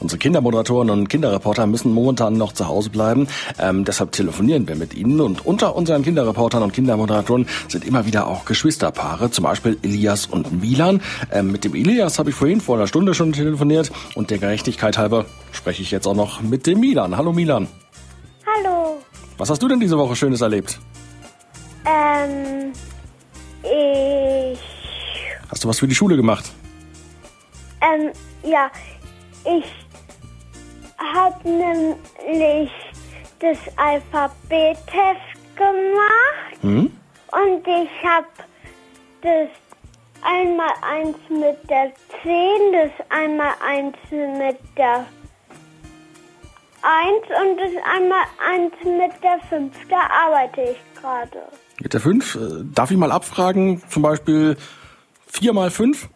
[0.00, 3.28] Unsere Kindermoderatoren und Kinderreporter müssen momentan noch zu Hause bleiben.
[3.58, 5.20] Ähm, deshalb telefonieren wir mit ihnen.
[5.20, 10.60] Und unter unseren Kinderreportern und Kindermoderatoren sind immer wieder auch Geschwisterpaare, zum Beispiel Elias und
[10.60, 11.00] Milan.
[11.32, 14.98] Ähm, mit dem Elias habe ich vorhin vor einer Stunde schon telefoniert und der Gerechtigkeit
[14.98, 17.16] halber spreche ich jetzt auch noch mit dem Milan.
[17.16, 17.68] Hallo Milan.
[18.46, 18.98] Hallo.
[19.38, 20.78] Was hast du denn diese Woche Schönes erlebt?
[21.84, 22.72] Ähm,
[23.62, 24.58] ich,
[25.48, 26.44] Hast du was für die Schule gemacht?
[27.82, 28.10] ähm,
[28.48, 28.70] ja,
[29.44, 29.64] ich
[30.98, 32.70] habe nämlich
[33.40, 36.90] das Alphabettest gemacht Hm?
[37.32, 38.26] und ich habe
[39.22, 39.48] das
[40.22, 41.92] einmal eins mit der
[42.22, 45.04] 10, das einmal eins mit der
[46.82, 49.74] 1 und das einmal eins mit der 5.
[49.88, 51.42] Da arbeite ich gerade.
[51.80, 52.38] Mit der 5?
[52.74, 54.56] Darf ich mal abfragen, zum Beispiel
[55.26, 56.08] 4 mal 5?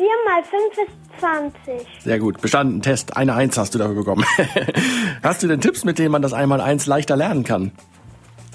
[0.00, 2.02] 4 mal 5 ist 20.
[2.02, 3.18] Sehr gut, bestanden Test.
[3.18, 4.24] Eine Eins hast du dafür bekommen.
[5.22, 7.72] hast du denn Tipps, mit denen man das einmal eins leichter lernen kann?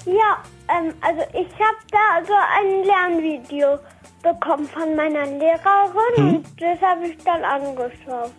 [0.06, 3.78] Ja, ähm, also ich habe da so ein Lernvideo
[4.22, 8.32] bekommen von meiner Lehrerin und das habe ich dann angeschaut.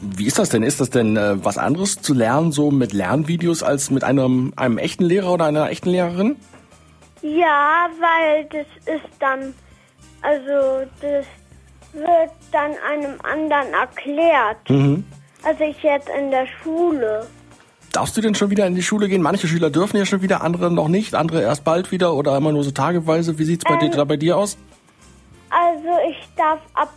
[0.00, 0.64] Wie ist das denn?
[0.64, 4.78] Ist das denn äh, was anderes zu lernen, so mit Lernvideos, als mit einem, einem
[4.78, 6.36] echten Lehrer oder einer echten Lehrerin?
[7.22, 9.54] Ja, weil das ist dann,
[10.20, 11.26] also das
[11.94, 14.68] wird dann einem anderen erklärt.
[14.68, 15.04] Mhm.
[15.42, 17.26] Also ich jetzt in der Schule.
[17.92, 19.22] Darfst du denn schon wieder in die Schule gehen?
[19.22, 22.50] Manche Schüler dürfen ja schon wieder, andere noch nicht, andere erst bald wieder oder immer
[22.50, 23.38] nur so tageweise.
[23.38, 24.56] Wie sieht's bei dir da bei dir aus?
[25.50, 26.92] Also ich darf ab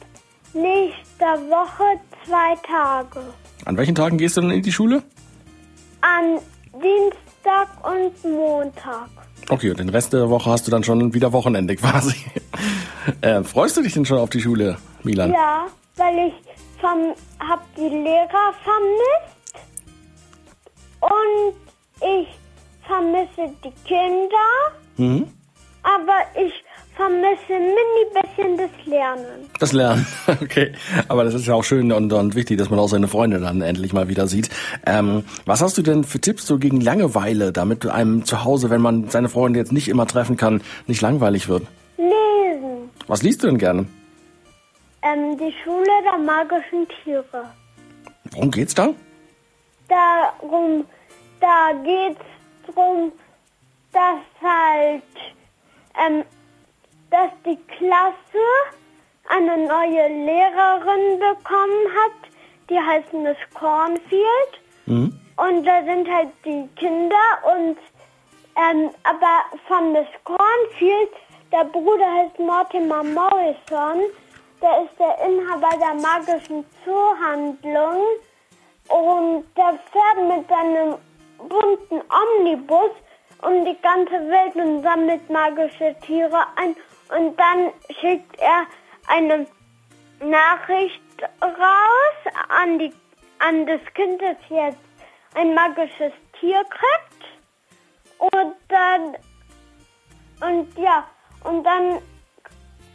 [0.53, 3.19] nächster Woche zwei Tage.
[3.65, 5.03] An welchen Tagen gehst du denn in die Schule?
[6.01, 6.39] An
[6.73, 7.26] Dienstag
[7.83, 9.09] und Montag.
[9.49, 12.15] Okay, und den Rest der Woche hast du dann schon wieder Wochenende quasi.
[13.21, 15.31] äh, freust du dich denn schon auf die Schule, Milan?
[15.31, 16.33] Ja, weil ich
[16.81, 19.67] vom, hab die Lehrer vermisst
[21.01, 21.55] und
[22.01, 22.27] ich
[22.85, 24.47] vermisse die Kinder,
[24.97, 25.27] Mhm.
[25.83, 26.53] aber ich
[26.99, 29.49] ein mini bisschen das Lernen.
[29.59, 30.05] Das Lernen,
[30.41, 30.73] okay.
[31.07, 33.61] Aber das ist ja auch schön und, und wichtig, dass man auch seine Freunde dann
[33.61, 34.49] endlich mal wieder sieht.
[34.85, 38.81] Ähm, was hast du denn für Tipps so gegen Langeweile, damit einem zu Hause, wenn
[38.81, 41.63] man seine Freunde jetzt nicht immer treffen kann, nicht langweilig wird?
[41.97, 42.89] Lesen.
[43.07, 43.87] Was liest du denn gerne?
[45.03, 47.43] Ähm, die Schule der magischen Tiere.
[48.31, 48.89] Worum geht's da?
[49.87, 50.85] Darum,
[51.39, 52.25] da geht's
[52.65, 53.11] drum,
[53.93, 55.03] dass halt,
[55.95, 56.23] ähm,
[57.17, 58.45] dass die Klasse
[59.27, 62.29] eine neue Lehrerin bekommen hat.
[62.69, 64.51] Die heißt Miss Cornfield.
[64.85, 65.19] Mhm.
[65.37, 67.25] Und da sind halt die Kinder
[67.55, 67.77] und,
[68.55, 71.13] ähm, aber von Miss Cornfield,
[71.51, 74.01] der Bruder heißt Mortimer Morrison.
[74.61, 78.03] Der ist der Inhaber der magischen Zoohandlung.
[78.89, 80.95] Und der fährt mit seinem
[81.37, 82.91] bunten Omnibus
[83.41, 86.75] um die ganze Welt und sammelt magische Tiere ein.
[87.15, 88.65] Und dann schickt er
[89.07, 89.47] eine
[90.19, 91.01] Nachricht
[91.41, 92.93] raus an, die,
[93.39, 94.77] an das Kind, das jetzt
[95.35, 98.33] ein magisches Tier kriegt.
[98.33, 99.15] Und dann,
[100.41, 101.07] und ja,
[101.43, 101.99] und dann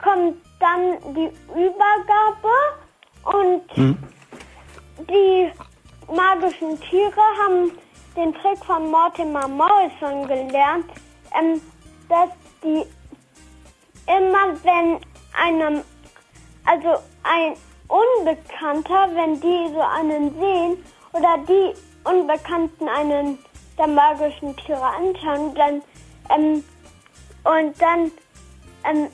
[0.03, 2.53] kommt dann die Übergabe
[3.25, 3.99] und
[5.09, 5.53] die
[6.13, 7.73] magischen Tiere haben
[8.17, 10.91] den Trick von Mortimer Morrison gelernt,
[11.39, 11.61] ähm,
[14.19, 15.01] immer wenn
[15.33, 15.83] einem,
[16.65, 17.57] also ein
[17.89, 21.75] Unbekannter, wenn die so einen sehen oder die
[22.05, 23.39] Unbekannten einen
[23.79, 25.83] der magischen Tiere anschauen, dann
[26.31, 26.65] ähm,
[27.45, 28.11] und dann
[28.85, 29.09] ähm,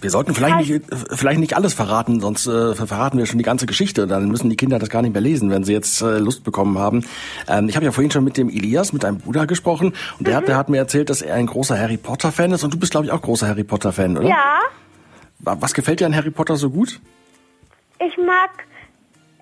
[0.00, 3.44] Wir sollten vielleicht nicht, äh, vielleicht nicht alles verraten, sonst äh, verraten wir schon die
[3.44, 4.06] ganze Geschichte.
[4.06, 6.78] Dann müssen die Kinder das gar nicht mehr lesen, wenn sie jetzt äh, Lust bekommen
[6.78, 7.04] haben.
[7.48, 9.92] Ähm, ich habe ja vorhin schon mit dem Elias, mit deinem Bruder gesprochen.
[10.18, 12.64] Und der, hat, der hat mir erzählt, dass er ein großer Harry Potter-Fan ist.
[12.64, 14.26] Und du bist, glaube ich, auch großer Harry Potter-Fan, oder?
[14.28, 14.60] ja,
[15.40, 16.98] Wa- Was gefällt dir an Harry Potter so gut?
[17.98, 18.50] ich mag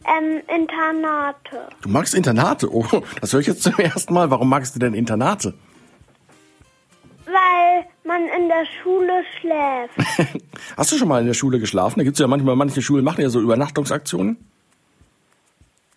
[0.04, 1.69] ähm, Internate.
[1.82, 2.69] Du magst Internate.
[2.75, 2.84] Oh,
[3.20, 4.31] das höre ich jetzt zum ersten Mal.
[4.31, 5.54] Warum magst du denn Internate?
[7.26, 10.43] Weil man in der Schule schläft.
[10.76, 12.00] Hast du schon mal in der Schule geschlafen?
[12.00, 14.37] Da gibt's ja manchmal, manche Schulen machen ja so Übernachtungsaktionen.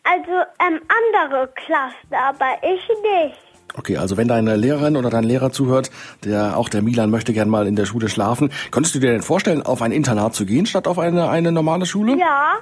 [0.04, 0.80] Also ähm,
[1.18, 3.38] andere Klassen, aber ich nicht.
[3.78, 5.90] Okay, also wenn deine Lehrerin oder dein Lehrer zuhört,
[6.26, 9.22] der auch der Milan möchte gern mal in der Schule schlafen, könntest du dir denn
[9.22, 12.18] vorstellen, auf ein Internat zu gehen statt auf eine, eine normale Schule?
[12.18, 12.56] Ja,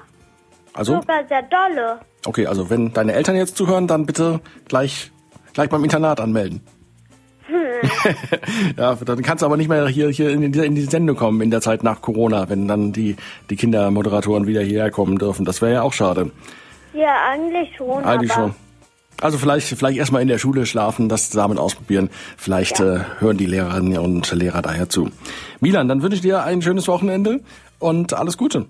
[0.73, 1.99] Also, sogar sehr dolle.
[2.27, 5.11] okay, also wenn deine Eltern jetzt zuhören, dann bitte gleich,
[5.53, 6.61] gleich beim Internat anmelden.
[8.77, 11.41] Ja, dann kannst du aber nicht mehr hier, hier in, die, in die Sendung kommen
[11.41, 13.15] in der Zeit nach Corona, wenn dann die,
[13.49, 15.45] die Kindermoderatoren wieder hierher kommen dürfen.
[15.45, 16.31] Das wäre ja auch schade.
[16.93, 18.03] Ja, eigentlich schon.
[18.03, 18.55] Eigentlich schon.
[19.21, 22.09] Also vielleicht, vielleicht erstmal in der Schule schlafen, das damit ausprobieren.
[22.37, 22.95] Vielleicht ja.
[22.95, 25.09] äh, hören die Lehrerinnen und Lehrer daher zu.
[25.59, 27.41] Milan, dann wünsche ich dir ein schönes Wochenende
[27.79, 28.59] und alles Gute.
[28.59, 28.65] Mhm,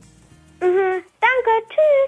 [0.61, 1.99] danke, tschüss.